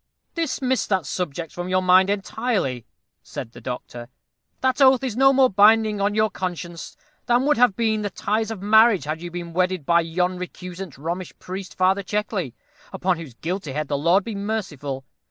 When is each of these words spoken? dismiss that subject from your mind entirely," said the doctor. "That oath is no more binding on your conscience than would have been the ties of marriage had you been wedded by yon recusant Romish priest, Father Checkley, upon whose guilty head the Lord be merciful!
dismiss 0.33 0.87
that 0.87 1.05
subject 1.05 1.51
from 1.53 1.69
your 1.69 1.79
mind 1.83 2.09
entirely," 2.09 2.87
said 3.21 3.51
the 3.51 3.61
doctor. 3.61 4.09
"That 4.61 4.81
oath 4.81 5.03
is 5.03 5.15
no 5.15 5.31
more 5.31 5.47
binding 5.47 6.01
on 6.01 6.15
your 6.15 6.31
conscience 6.31 6.97
than 7.27 7.45
would 7.45 7.57
have 7.57 7.75
been 7.75 8.01
the 8.01 8.09
ties 8.09 8.49
of 8.49 8.63
marriage 8.63 9.03
had 9.03 9.21
you 9.21 9.29
been 9.29 9.53
wedded 9.53 9.85
by 9.85 10.01
yon 10.01 10.39
recusant 10.39 10.97
Romish 10.97 11.37
priest, 11.37 11.77
Father 11.77 12.01
Checkley, 12.01 12.55
upon 12.91 13.17
whose 13.17 13.35
guilty 13.35 13.73
head 13.73 13.89
the 13.89 13.95
Lord 13.95 14.23
be 14.23 14.33
merciful! 14.33 15.05